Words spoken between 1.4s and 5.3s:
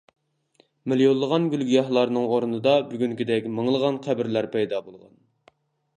گۈل-گىياھلارنىڭ ئورنىدا بۈگۈنكىدەك مىڭلىغان قەبرىلەر پەيدا بولغان.